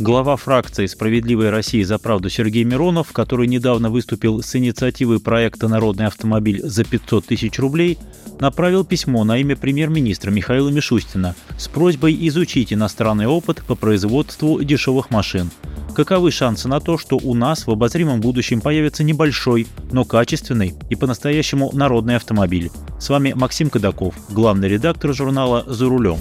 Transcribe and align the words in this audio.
Глава 0.00 0.36
фракции 0.36 0.86
«Справедливая 0.86 1.50
Россия 1.50 1.84
за 1.84 1.98
правду» 1.98 2.30
Сергей 2.30 2.64
Миронов, 2.64 3.12
который 3.12 3.46
недавно 3.46 3.90
выступил 3.90 4.42
с 4.42 4.56
инициативой 4.56 5.20
проекта 5.20 5.68
«Народный 5.68 6.06
автомобиль 6.06 6.62
за 6.64 6.84
500 6.84 7.26
тысяч 7.26 7.58
рублей», 7.58 7.98
направил 8.40 8.82
письмо 8.86 9.24
на 9.24 9.36
имя 9.36 9.56
премьер-министра 9.56 10.30
Михаила 10.30 10.70
Мишустина 10.70 11.34
с 11.58 11.68
просьбой 11.68 12.16
изучить 12.28 12.72
иностранный 12.72 13.26
опыт 13.26 13.62
по 13.68 13.74
производству 13.74 14.62
дешевых 14.62 15.10
машин. 15.10 15.50
Каковы 15.94 16.30
шансы 16.30 16.66
на 16.66 16.80
то, 16.80 16.96
что 16.96 17.18
у 17.22 17.34
нас 17.34 17.66
в 17.66 17.70
обозримом 17.70 18.22
будущем 18.22 18.62
появится 18.62 19.04
небольшой, 19.04 19.66
но 19.92 20.06
качественный 20.06 20.72
и 20.88 20.94
по-настоящему 20.94 21.72
народный 21.74 22.16
автомобиль? 22.16 22.70
С 22.98 23.10
вами 23.10 23.34
Максим 23.36 23.68
Кадаков, 23.68 24.14
главный 24.30 24.70
редактор 24.70 25.12
журнала 25.12 25.62
«За 25.66 25.86
рулем». 25.90 26.16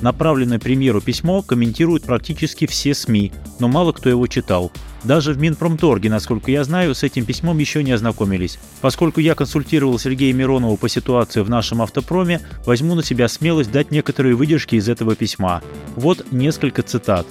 Направленное 0.00 0.58
премьеру 0.58 1.00
письмо 1.00 1.42
комментируют 1.42 2.04
практически 2.04 2.66
все 2.66 2.94
СМИ, 2.94 3.32
но 3.58 3.68
мало 3.68 3.92
кто 3.92 4.08
его 4.08 4.26
читал. 4.26 4.70
Даже 5.04 5.32
в 5.32 5.38
Минпромторге, 5.38 6.10
насколько 6.10 6.50
я 6.50 6.64
знаю, 6.64 6.94
с 6.94 7.02
этим 7.02 7.24
письмом 7.24 7.58
еще 7.58 7.82
не 7.82 7.92
ознакомились. 7.92 8.58
Поскольку 8.80 9.20
я 9.20 9.34
консультировал 9.34 9.98
Сергея 9.98 10.32
Миронова 10.32 10.76
по 10.76 10.88
ситуации 10.88 11.40
в 11.40 11.50
нашем 11.50 11.82
автопроме, 11.82 12.40
возьму 12.66 12.94
на 12.94 13.02
себя 13.02 13.28
смелость 13.28 13.70
дать 13.70 13.90
некоторые 13.90 14.34
выдержки 14.34 14.76
из 14.76 14.88
этого 14.88 15.14
письма. 15.14 15.62
Вот 15.96 16.32
несколько 16.32 16.82
цитат. 16.82 17.26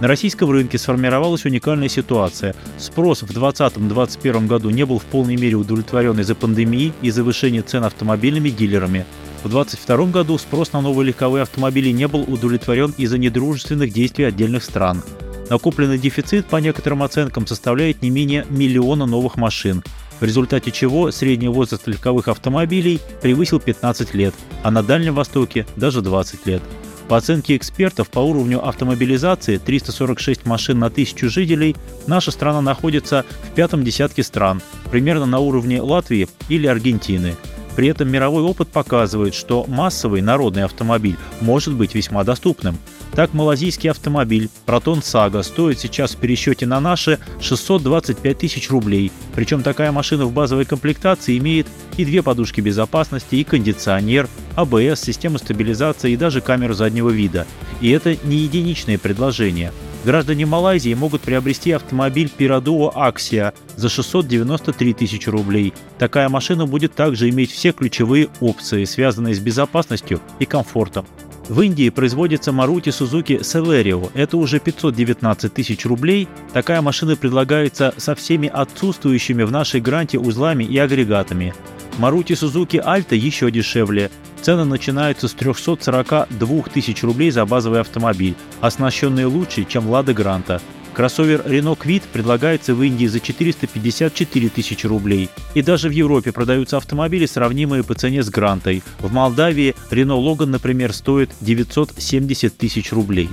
На 0.00 0.06
российском 0.06 0.50
рынке 0.50 0.78
сформировалась 0.78 1.44
уникальная 1.44 1.88
ситуация. 1.88 2.54
Спрос 2.78 3.22
в 3.22 3.30
2020-2021 3.30 4.46
году 4.46 4.70
не 4.70 4.86
был 4.86 5.00
в 5.00 5.04
полной 5.04 5.36
мере 5.36 5.56
удовлетворен 5.56 6.20
из-за 6.20 6.36
пандемии 6.36 6.92
и 7.02 7.10
завышения 7.10 7.62
цен 7.62 7.82
автомобильными 7.82 8.50
дилерами. 8.50 9.06
В 9.44 9.48
2022 9.48 10.06
году 10.06 10.36
спрос 10.36 10.72
на 10.72 10.80
новые 10.80 11.06
легковые 11.06 11.42
автомобили 11.42 11.90
не 11.90 12.08
был 12.08 12.22
удовлетворен 12.22 12.92
из-за 12.98 13.18
недружественных 13.18 13.92
действий 13.92 14.24
отдельных 14.24 14.64
стран. 14.64 15.02
Накопленный 15.48 15.96
дефицит, 15.96 16.46
по 16.46 16.56
некоторым 16.56 17.04
оценкам, 17.04 17.46
составляет 17.46 18.02
не 18.02 18.10
менее 18.10 18.46
миллиона 18.50 19.06
новых 19.06 19.36
машин, 19.36 19.84
в 20.18 20.24
результате 20.24 20.72
чего 20.72 21.12
средний 21.12 21.48
возраст 21.48 21.86
легковых 21.86 22.26
автомобилей 22.26 23.00
превысил 23.22 23.60
15 23.60 24.12
лет, 24.14 24.34
а 24.64 24.72
на 24.72 24.82
Дальнем 24.82 25.14
Востоке 25.14 25.66
даже 25.76 26.02
20 26.02 26.46
лет. 26.46 26.62
По 27.08 27.16
оценке 27.16 27.56
экспертов, 27.56 28.10
по 28.10 28.18
уровню 28.18 28.66
автомобилизации 28.66 29.56
346 29.56 30.46
машин 30.46 30.80
на 30.80 30.90
тысячу 30.90 31.30
жителей 31.30 31.76
наша 32.08 32.32
страна 32.32 32.60
находится 32.60 33.24
в 33.44 33.54
пятом 33.54 33.84
десятке 33.84 34.24
стран, 34.24 34.60
примерно 34.90 35.26
на 35.26 35.38
уровне 35.38 35.80
Латвии 35.80 36.28
или 36.48 36.66
Аргентины– 36.66 37.36
при 37.76 37.88
этом 37.88 38.10
мировой 38.10 38.42
опыт 38.42 38.68
показывает, 38.68 39.34
что 39.34 39.64
массовый 39.68 40.20
народный 40.20 40.64
автомобиль 40.64 41.16
может 41.40 41.74
быть 41.74 41.94
весьма 41.94 42.24
доступным. 42.24 42.78
Так, 43.14 43.32
малазийский 43.34 43.90
автомобиль 43.90 44.48
Proton 44.66 45.00
Saga 45.00 45.42
стоит 45.42 45.78
сейчас 45.78 46.12
в 46.12 46.18
пересчете 46.18 46.66
на 46.66 46.80
наши 46.80 47.18
625 47.40 48.38
тысяч 48.38 48.70
рублей. 48.70 49.10
Причем 49.34 49.62
такая 49.62 49.92
машина 49.92 50.26
в 50.26 50.32
базовой 50.32 50.64
комплектации 50.64 51.38
имеет 51.38 51.66
и 51.96 52.04
две 52.04 52.22
подушки 52.22 52.60
безопасности, 52.60 53.36
и 53.36 53.44
кондиционер, 53.44 54.28
АБС, 54.56 55.00
систему 55.00 55.38
стабилизации 55.38 56.12
и 56.12 56.16
даже 56.16 56.40
камеру 56.40 56.74
заднего 56.74 57.10
вида. 57.10 57.46
И 57.80 57.90
это 57.90 58.16
не 58.24 58.38
единичное 58.38 58.98
предложение– 58.98 59.72
Граждане 60.08 60.46
Малайзии 60.46 60.94
могут 60.94 61.20
приобрести 61.20 61.70
автомобиль 61.72 62.32
Piraduo 62.34 62.90
Axia 62.94 63.52
за 63.76 63.90
693 63.90 64.94
тысячи 64.94 65.28
рублей. 65.28 65.74
Такая 65.98 66.30
машина 66.30 66.64
будет 66.64 66.94
также 66.94 67.28
иметь 67.28 67.52
все 67.52 67.72
ключевые 67.72 68.30
опции, 68.40 68.84
связанные 68.84 69.34
с 69.34 69.38
безопасностью 69.38 70.22
и 70.38 70.46
комфортом. 70.46 71.04
В 71.50 71.60
Индии 71.60 71.90
производится 71.90 72.52
Maruti 72.52 72.84
Suzuki 72.84 73.40
Celerio. 73.40 74.10
Это 74.14 74.38
уже 74.38 74.60
519 74.60 75.52
тысяч 75.52 75.84
рублей. 75.84 76.26
Такая 76.54 76.80
машина 76.80 77.14
предлагается 77.14 77.92
со 77.98 78.14
всеми 78.14 78.48
отсутствующими 78.48 79.42
в 79.42 79.52
нашей 79.52 79.82
гранте 79.82 80.18
узлами 80.18 80.64
и 80.64 80.78
агрегатами. 80.78 81.52
Maruti 81.98 82.32
Suzuki 82.32 82.82
Alta 82.82 83.14
еще 83.14 83.50
дешевле. 83.50 84.10
Цены 84.42 84.64
начинаются 84.64 85.28
с 85.28 85.32
342 85.34 86.62
тысяч 86.72 87.02
рублей 87.02 87.30
за 87.30 87.44
базовый 87.44 87.80
автомобиль, 87.80 88.34
оснащенный 88.60 89.24
лучше, 89.24 89.64
чем 89.64 89.88
Лада 89.88 90.14
Гранта. 90.14 90.60
Кроссовер 90.98 91.42
Renault 91.46 91.78
Kwid 91.78 92.02
предлагается 92.12 92.74
в 92.74 92.82
Индии 92.82 93.06
за 93.06 93.20
454 93.20 94.48
тысячи 94.48 94.84
рублей. 94.84 95.28
И 95.54 95.62
даже 95.62 95.88
в 95.88 95.92
Европе 95.92 96.32
продаются 96.32 96.76
автомобили, 96.76 97.26
сравнимые 97.26 97.84
по 97.84 97.94
цене 97.94 98.22
с 98.22 98.30
Грантой. 98.30 98.82
В 98.98 99.12
Молдавии 99.12 99.76
Renault 99.90 100.24
Logan, 100.24 100.46
например, 100.46 100.92
стоит 100.92 101.30
970 101.40 102.56
тысяч 102.56 102.92
рублей. 102.92 103.28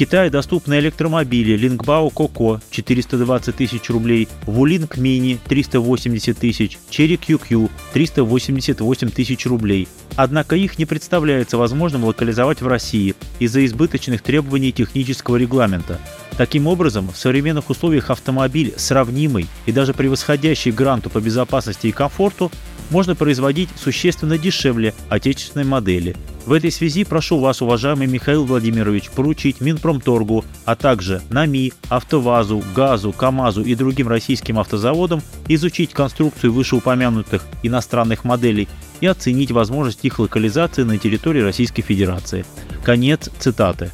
Китае 0.00 0.30
доступны 0.30 0.78
электромобили 0.78 1.54
Лингбао 1.58 2.08
Коко 2.08 2.62
420 2.70 3.54
тысяч 3.54 3.90
рублей, 3.90 4.28
Вулинг 4.46 4.96
Мини 4.96 5.38
380 5.44 6.38
тысяч, 6.38 6.78
Черри 6.88 7.16
QQ 7.16 7.68
388 7.92 9.10
тысяч 9.10 9.44
рублей. 9.44 9.88
Однако 10.16 10.56
их 10.56 10.78
не 10.78 10.86
представляется 10.86 11.58
возможным 11.58 12.04
локализовать 12.04 12.62
в 12.62 12.66
России 12.66 13.14
из-за 13.40 13.62
избыточных 13.66 14.22
требований 14.22 14.72
технического 14.72 15.36
регламента. 15.36 16.00
Таким 16.38 16.68
образом, 16.68 17.10
в 17.12 17.18
современных 17.18 17.68
условиях 17.68 18.08
автомобиль, 18.08 18.72
сравнимый 18.78 19.48
и 19.66 19.72
даже 19.72 19.92
превосходящий 19.92 20.70
гранту 20.70 21.10
по 21.10 21.20
безопасности 21.20 21.88
и 21.88 21.92
комфорту, 21.92 22.50
можно 22.90 23.14
производить 23.14 23.68
существенно 23.76 24.38
дешевле 24.38 24.94
отечественной 25.08 25.64
модели. 25.64 26.16
В 26.46 26.52
этой 26.52 26.70
связи 26.70 27.04
прошу 27.04 27.38
вас, 27.38 27.62
уважаемый 27.62 28.06
Михаил 28.06 28.44
Владимирович, 28.44 29.10
поручить 29.10 29.60
Минпромторгу, 29.60 30.44
а 30.64 30.74
также 30.74 31.22
НАМИ, 31.30 31.72
АвтоВАЗу, 31.88 32.62
ГАЗу, 32.74 33.12
КАМАЗу 33.12 33.62
и 33.62 33.74
другим 33.74 34.08
российским 34.08 34.58
автозаводам 34.58 35.22
изучить 35.48 35.92
конструкцию 35.92 36.52
вышеупомянутых 36.52 37.44
иностранных 37.62 38.24
моделей 38.24 38.68
и 39.00 39.06
оценить 39.06 39.50
возможность 39.50 40.04
их 40.04 40.18
локализации 40.18 40.82
на 40.82 40.98
территории 40.98 41.40
Российской 41.40 41.82
Федерации. 41.82 42.44
Конец 42.84 43.30
цитаты. 43.38 43.90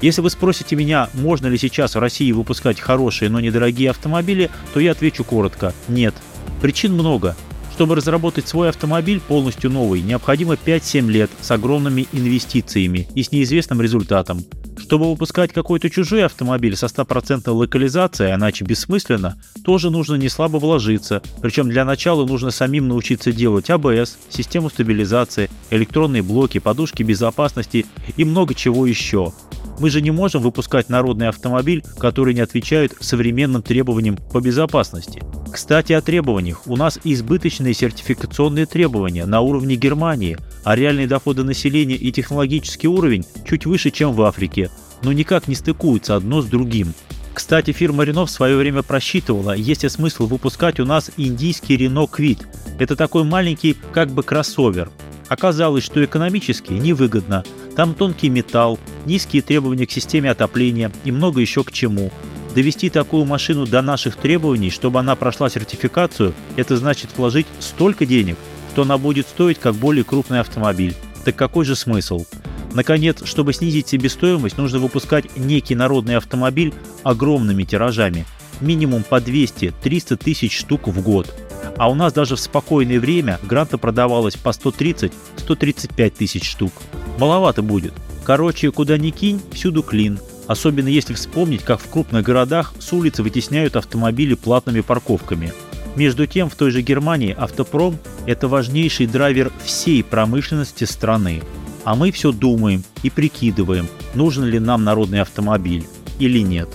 Если 0.00 0.22
вы 0.22 0.30
спросите 0.30 0.76
меня, 0.76 1.10
можно 1.12 1.46
ли 1.46 1.58
сейчас 1.58 1.94
в 1.94 1.98
России 1.98 2.32
выпускать 2.32 2.80
хорошие, 2.80 3.28
но 3.30 3.38
недорогие 3.40 3.90
автомобили, 3.90 4.50
то 4.72 4.80
я 4.80 4.92
отвечу 4.92 5.24
коротко– 5.24 5.74
нет. 5.88 6.14
Причин 6.62 6.94
много. 6.94 7.36
Чтобы 7.72 7.94
разработать 7.94 8.48
свой 8.48 8.68
автомобиль 8.68 9.20
полностью 9.20 9.70
новый, 9.70 10.02
необходимо 10.02 10.54
5-7 10.54 11.10
лет 11.10 11.30
с 11.40 11.50
огромными 11.50 12.06
инвестициями 12.12 13.08
и 13.14 13.22
с 13.22 13.32
неизвестным 13.32 13.80
результатом. 13.80 14.44
Чтобы 14.78 15.10
выпускать 15.10 15.52
какой-то 15.52 15.88
чужой 15.88 16.24
автомобиль 16.24 16.74
со 16.74 16.86
100% 16.86 17.48
локализацией, 17.50 18.34
иначе 18.34 18.64
бессмысленно, 18.64 19.40
тоже 19.64 19.90
нужно 19.90 20.16
не 20.16 20.28
слабо 20.28 20.58
вложиться. 20.58 21.22
Причем 21.40 21.68
для 21.68 21.84
начала 21.84 22.26
нужно 22.26 22.50
самим 22.50 22.88
научиться 22.88 23.32
делать 23.32 23.70
АБС, 23.70 24.18
систему 24.30 24.68
стабилизации, 24.68 25.50
электронные 25.70 26.22
блоки, 26.22 26.58
подушки 26.58 27.02
безопасности 27.02 27.86
и 28.16 28.24
много 28.24 28.54
чего 28.54 28.86
еще. 28.86 29.32
Мы 29.80 29.88
же 29.88 30.02
не 30.02 30.10
можем 30.10 30.42
выпускать 30.42 30.90
народный 30.90 31.28
автомобиль, 31.28 31.82
который 31.98 32.34
не 32.34 32.42
отвечает 32.42 32.92
современным 33.00 33.62
требованиям 33.62 34.18
по 34.30 34.38
безопасности. 34.40 35.22
Кстати, 35.50 35.94
о 35.94 36.02
требованиях. 36.02 36.66
У 36.66 36.76
нас 36.76 37.00
избыточные 37.02 37.72
сертификационные 37.72 38.66
требования 38.66 39.24
на 39.24 39.40
уровне 39.40 39.76
Германии, 39.76 40.36
а 40.64 40.76
реальные 40.76 41.08
доходы 41.08 41.44
населения 41.44 41.96
и 41.96 42.12
технологический 42.12 42.88
уровень 42.88 43.24
чуть 43.48 43.64
выше, 43.64 43.90
чем 43.90 44.12
в 44.12 44.20
Африке, 44.20 44.70
но 45.02 45.12
никак 45.14 45.48
не 45.48 45.54
стыкуются 45.54 46.14
одно 46.14 46.42
с 46.42 46.46
другим. 46.46 46.92
Кстати, 47.32 47.72
фирма 47.72 48.04
Renault 48.04 48.26
в 48.26 48.30
свое 48.30 48.58
время 48.58 48.82
просчитывала, 48.82 49.52
есть 49.52 49.82
ли 49.82 49.88
смысл 49.88 50.26
выпускать 50.26 50.78
у 50.78 50.84
нас 50.84 51.10
индийский 51.16 51.78
Renault 51.78 52.10
Kwid. 52.10 52.44
Это 52.78 52.96
такой 52.96 53.24
маленький 53.24 53.76
как 53.92 54.10
бы 54.10 54.22
кроссовер. 54.22 54.90
Оказалось, 55.28 55.84
что 55.84 56.04
экономически 56.04 56.72
невыгодно. 56.72 57.44
Там 57.76 57.94
тонкий 57.94 58.28
металл, 58.28 58.78
низкие 59.06 59.42
требования 59.42 59.86
к 59.86 59.92
системе 59.92 60.30
отопления 60.30 60.90
и 61.04 61.12
много 61.12 61.40
еще 61.40 61.64
к 61.64 61.72
чему. 61.72 62.10
Довести 62.54 62.90
такую 62.90 63.24
машину 63.24 63.66
до 63.66 63.80
наших 63.80 64.16
требований, 64.16 64.70
чтобы 64.70 64.98
она 64.98 65.14
прошла 65.14 65.48
сертификацию, 65.48 66.34
это 66.56 66.76
значит 66.76 67.10
вложить 67.16 67.46
столько 67.60 68.06
денег, 68.06 68.36
что 68.72 68.82
она 68.82 68.98
будет 68.98 69.28
стоить 69.28 69.58
как 69.58 69.74
более 69.74 70.04
крупный 70.04 70.40
автомобиль. 70.40 70.94
Так 71.24 71.36
какой 71.36 71.64
же 71.64 71.76
смысл? 71.76 72.24
Наконец, 72.72 73.24
чтобы 73.24 73.52
снизить 73.52 73.88
себестоимость, 73.88 74.56
нужно 74.56 74.78
выпускать 74.78 75.36
некий 75.36 75.74
народный 75.74 76.16
автомобиль 76.16 76.72
огромными 77.02 77.64
тиражами. 77.64 78.26
минимум 78.60 79.02
по 79.02 79.16
200-300 79.16 80.16
тысяч 80.16 80.58
штук 80.58 80.88
в 80.88 81.00
год. 81.02 81.34
А 81.76 81.90
у 81.90 81.94
нас 81.94 82.12
даже 82.12 82.36
в 82.36 82.40
спокойное 82.40 83.00
время 83.00 83.38
гранта 83.42 83.78
продавалось 83.78 84.36
по 84.36 84.50
130-135 84.50 86.10
тысяч 86.10 86.50
штук. 86.50 86.72
Маловато 87.18 87.62
будет. 87.62 87.94
Короче, 88.30 88.70
куда 88.70 88.96
ни 88.96 89.10
кинь, 89.10 89.40
всюду 89.50 89.82
клин. 89.82 90.20
Особенно 90.46 90.86
если 90.86 91.14
вспомнить, 91.14 91.64
как 91.64 91.80
в 91.80 91.90
крупных 91.90 92.22
городах 92.22 92.72
с 92.78 92.92
улицы 92.92 93.24
вытесняют 93.24 93.74
автомобили 93.74 94.34
платными 94.34 94.82
парковками. 94.82 95.52
Между 95.96 96.28
тем, 96.28 96.48
в 96.48 96.54
той 96.54 96.70
же 96.70 96.80
Германии 96.80 97.34
автопром– 97.36 97.98
это 98.26 98.46
важнейший 98.46 99.08
драйвер 99.08 99.50
всей 99.64 100.04
промышленности 100.04 100.84
страны. 100.84 101.42
А 101.82 101.96
мы 101.96 102.12
все 102.12 102.30
думаем 102.30 102.84
и 103.02 103.10
прикидываем, 103.10 103.88
нужен 104.14 104.44
ли 104.44 104.60
нам 104.60 104.84
народный 104.84 105.22
автомобиль 105.22 105.84
или 106.20 106.38
нет. 106.38 106.68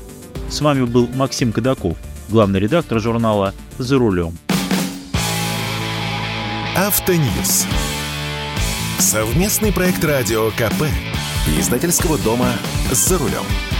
С 0.50 0.60
вами 0.60 0.84
был 0.84 1.08
Максим 1.16 1.54
Кадаков, 1.54 1.96
главный 2.28 2.60
редактор 2.60 3.00
журнала 3.00 3.54
«За 3.78 3.98
рулем». 3.98 4.38
Автоньюз. 6.76 7.66
Совместный 9.00 9.72
проект 9.72 10.04
радио 10.04 10.50
КП. 10.52 10.84
Издательского 11.48 12.18
дома 12.18 12.54
«За 12.92 13.20
рулем». 13.20 13.75